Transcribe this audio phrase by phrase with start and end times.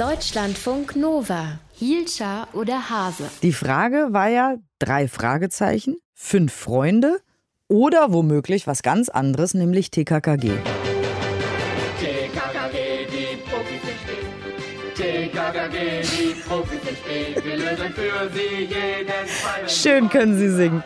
[0.00, 1.58] Deutschlandfunk Nova.
[1.74, 3.24] Hielscher oder Hase?
[3.42, 7.20] Die Frage war ja drei Fragezeichen, fünf Freunde
[7.68, 10.52] oder womöglich was ganz anderes, nämlich TKKG.
[11.98, 12.16] TKKG,
[13.10, 14.24] die Profis stehen.
[14.94, 17.44] TKKG, die Profis stehen.
[17.44, 19.68] Wir lösen für sie jeden Fall.
[19.68, 20.82] Schön können Sie singen.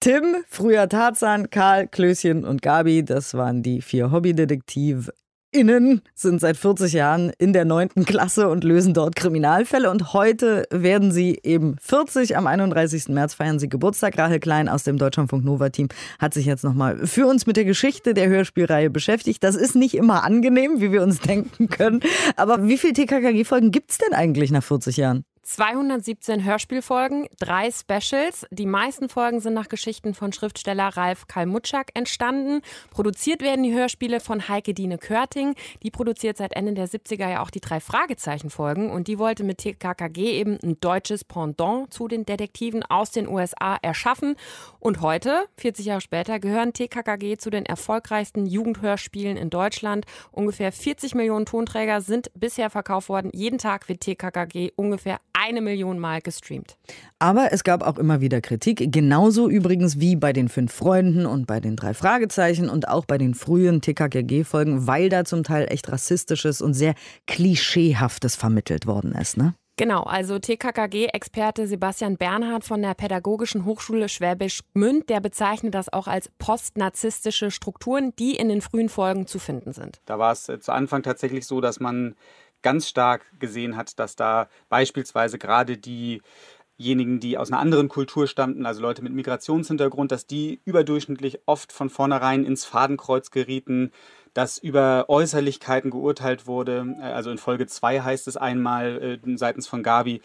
[0.00, 5.08] Tim, früher Tarzan, Karl, Klößchen und Gabi, das waren die vier Hobbydetektiv
[5.50, 9.90] Innen sind seit 40 Jahren in der neunten Klasse und lösen dort Kriminalfälle.
[9.90, 12.36] Und heute werden sie eben 40.
[12.36, 13.08] Am 31.
[13.08, 14.18] März feiern sie Geburtstag.
[14.18, 15.88] Rahel Klein aus dem Deutschlandfunk Nova Team
[16.18, 19.42] hat sich jetzt nochmal für uns mit der Geschichte der Hörspielreihe beschäftigt.
[19.42, 22.00] Das ist nicht immer angenehm, wie wir uns denken können.
[22.36, 25.24] Aber wie viele TKKG-Folgen gibt es denn eigentlich nach 40 Jahren?
[25.48, 28.46] 217 Hörspielfolgen, drei Specials.
[28.50, 32.60] Die meisten Folgen sind nach Geschichten von Schriftsteller Ralf Kalmutschak entstanden.
[32.90, 35.54] Produziert werden die Hörspiele von Heike Dine Körting.
[35.82, 39.56] Die produziert seit Ende der 70er ja auch die drei Fragezeichen-Folgen und die wollte mit
[39.56, 44.36] TKKG eben ein deutsches Pendant zu den Detektiven aus den USA erschaffen.
[44.80, 50.04] Und heute, 40 Jahre später, gehören TKKG zu den erfolgreichsten Jugendhörspielen in Deutschland.
[50.30, 53.30] Ungefähr 40 Millionen Tonträger sind bisher verkauft worden.
[53.32, 56.76] Jeden Tag wird TKKG ungefähr eine Million Mal gestreamt.
[57.18, 61.46] Aber es gab auch immer wieder Kritik, genauso übrigens wie bei den fünf Freunden und
[61.46, 65.90] bei den drei Fragezeichen und auch bei den frühen TKKG-Folgen, weil da zum Teil echt
[65.90, 66.94] rassistisches und sehr
[67.26, 69.54] klischeehaftes vermittelt worden ist, ne?
[69.78, 76.08] Genau, also TKKG-Experte Sebastian Bernhard von der Pädagogischen Hochschule Schwäbisch Gmünd, der bezeichnet das auch
[76.08, 80.00] als postnarzisstische Strukturen, die in den frühen Folgen zu finden sind.
[80.04, 82.16] Da war es zu Anfang tatsächlich so, dass man
[82.62, 88.66] ganz stark gesehen hat, dass da beispielsweise gerade diejenigen, die aus einer anderen Kultur stammten,
[88.66, 93.92] also Leute mit Migrationshintergrund, dass die überdurchschnittlich oft von vornherein ins Fadenkreuz gerieten,
[94.34, 96.96] dass über Äußerlichkeiten geurteilt wurde.
[97.00, 100.20] Also in Folge 2 heißt es einmal äh, seitens von Gabi,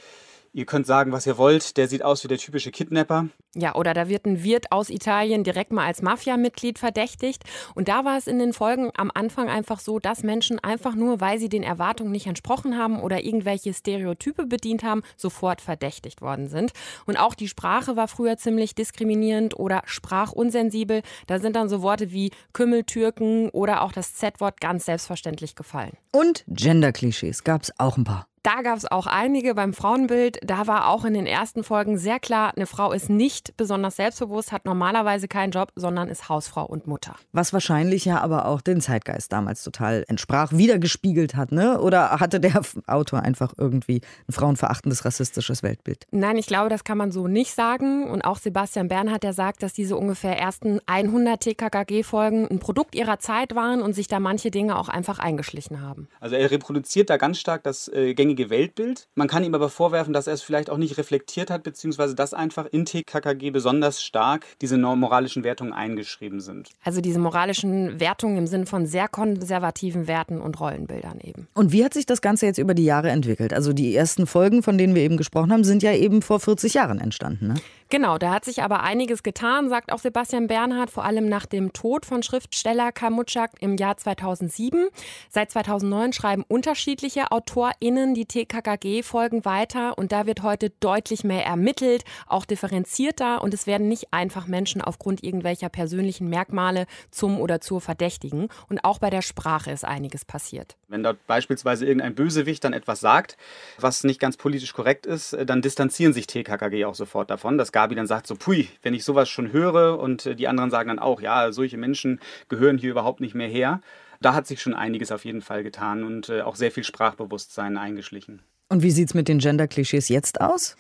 [0.55, 1.77] Ihr könnt sagen, was ihr wollt.
[1.77, 3.27] Der sieht aus wie der typische Kidnapper.
[3.55, 7.43] Ja, oder da wird ein Wirt aus Italien direkt mal als Mafia-Mitglied verdächtigt.
[7.73, 11.19] Und da war es in den Folgen am Anfang einfach so, dass Menschen einfach nur,
[11.19, 16.47] weil sie den Erwartungen nicht entsprochen haben oder irgendwelche Stereotype bedient haben, sofort verdächtigt worden
[16.49, 16.71] sind.
[17.07, 21.01] Und auch die Sprache war früher ziemlich diskriminierend oder sprachunsensibel.
[21.25, 25.97] Da sind dann so Worte wie Kümmeltürken oder auch das Z-Wort ganz selbstverständlich gefallen.
[26.11, 28.27] Und Gender-Klischees gab es auch ein paar.
[28.43, 30.37] Da gab es auch einige beim Frauenbild.
[30.43, 34.51] Da war auch in den ersten Folgen sehr klar, eine Frau ist nicht besonders selbstbewusst,
[34.51, 37.15] hat normalerweise keinen Job, sondern ist Hausfrau und Mutter.
[37.31, 41.79] Was wahrscheinlich ja aber auch den Zeitgeist damals total entsprach, wiedergespiegelt hat, ne?
[41.79, 46.05] Oder hatte der Autor einfach irgendwie ein frauenverachtendes, rassistisches Weltbild?
[46.11, 48.09] Nein, ich glaube, das kann man so nicht sagen.
[48.09, 53.19] Und auch Sebastian Bernhard, der sagt, dass diese ungefähr ersten 100 TKKG-Folgen ein Produkt ihrer
[53.19, 56.09] Zeit waren und sich da manche Dinge auch einfach eingeschlichen haben.
[56.19, 59.07] Also er reproduziert da ganz stark das äh, gängige Weltbild.
[59.15, 62.33] Man kann ihm aber vorwerfen, dass er es vielleicht auch nicht reflektiert hat, beziehungsweise dass
[62.33, 66.69] einfach in TKKG besonders stark diese moralischen Wertungen eingeschrieben sind.
[66.83, 71.47] Also diese moralischen Wertungen im Sinne von sehr konservativen Werten und Rollenbildern eben.
[71.53, 73.53] Und wie hat sich das Ganze jetzt über die Jahre entwickelt?
[73.53, 76.73] Also die ersten Folgen, von denen wir eben gesprochen haben, sind ja eben vor 40
[76.73, 77.47] Jahren entstanden.
[77.47, 77.55] Ne?
[77.93, 81.73] Genau, da hat sich aber einiges getan, sagt auch Sebastian Bernhard, vor allem nach dem
[81.73, 84.87] Tod von Schriftsteller Kamutschak im Jahr 2007.
[85.29, 92.03] Seit 2009 schreiben unterschiedliche AutorInnen die TKKG-Folgen weiter und da wird heute deutlich mehr ermittelt,
[92.25, 97.79] auch differenzierter und es werden nicht einfach Menschen aufgrund irgendwelcher persönlichen Merkmale zum oder zur
[97.79, 98.47] Verdächtigen.
[98.69, 100.77] Und auch bei der Sprache ist einiges passiert.
[100.87, 103.37] Wenn dort beispielsweise irgendein Bösewicht dann etwas sagt,
[103.77, 107.59] was nicht ganz politisch korrekt ist, dann distanzieren sich TKKG auch sofort davon.
[107.59, 110.71] Das Gabi dann sagt so, pui, wenn ich sowas schon höre und äh, die anderen
[110.71, 113.81] sagen dann auch, ja, solche Menschen gehören hier überhaupt nicht mehr her.
[114.21, 117.77] Da hat sich schon einiges auf jeden Fall getan und äh, auch sehr viel Sprachbewusstsein
[117.77, 118.41] eingeschlichen.
[118.69, 120.77] Und wie sieht es mit den Gender-Klischees jetzt aus?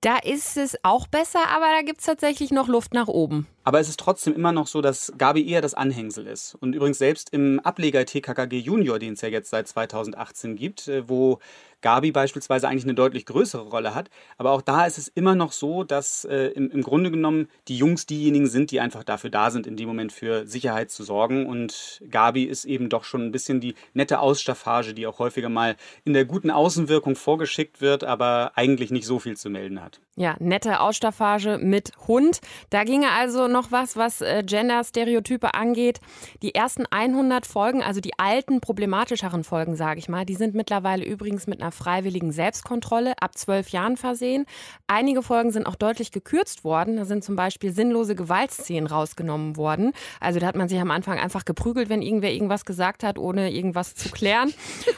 [0.00, 3.46] Da ist es auch besser, aber da gibt es tatsächlich noch Luft nach oben.
[3.68, 6.54] Aber es ist trotzdem immer noch so, dass Gabi eher das Anhängsel ist.
[6.54, 11.06] Und übrigens selbst im Ableger TKKG Junior, den es ja jetzt seit 2018 gibt, äh,
[11.06, 11.38] wo
[11.80, 14.10] Gabi beispielsweise eigentlich eine deutlich größere Rolle hat.
[14.36, 17.76] Aber auch da ist es immer noch so, dass äh, im, im Grunde genommen die
[17.76, 21.46] Jungs diejenigen sind, die einfach dafür da sind, in dem Moment für Sicherheit zu sorgen.
[21.46, 25.76] Und Gabi ist eben doch schon ein bisschen die nette Ausstaffage, die auch häufiger mal
[26.04, 30.00] in der guten Außenwirkung vorgeschickt wird, aber eigentlich nicht so viel zu melden hat.
[30.16, 32.40] Ja, nette Ausstaffage mit Hund.
[32.70, 36.00] Da ginge also noch noch was, was äh, Gender-Stereotype angeht.
[36.42, 41.04] Die ersten 100 Folgen, also die alten, problematischeren Folgen, sage ich mal, die sind mittlerweile
[41.04, 44.46] übrigens mit einer freiwilligen Selbstkontrolle ab zwölf Jahren versehen.
[44.86, 46.96] Einige Folgen sind auch deutlich gekürzt worden.
[46.96, 49.92] Da sind zum Beispiel sinnlose Gewaltszenen rausgenommen worden.
[50.20, 53.50] Also da hat man sich am Anfang einfach geprügelt, wenn irgendwer irgendwas gesagt hat, ohne
[53.50, 54.54] irgendwas zu klären.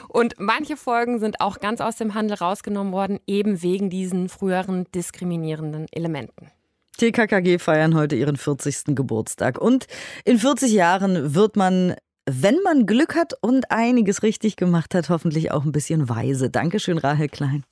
[0.07, 4.85] Und manche Folgen sind auch ganz aus dem Handel rausgenommen worden, eben wegen diesen früheren
[4.93, 6.51] diskriminierenden Elementen.
[6.97, 8.95] TKKG feiern heute ihren 40.
[8.95, 9.59] Geburtstag.
[9.59, 9.87] Und
[10.25, 11.95] in 40 Jahren wird man,
[12.25, 16.49] wenn man Glück hat und einiges richtig gemacht hat, hoffentlich auch ein bisschen weise.
[16.49, 17.63] Dankeschön, Rahel Klein.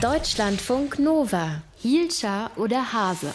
[0.00, 1.62] Deutschlandfunk Nova.
[1.76, 3.32] Hielscher oder Hase?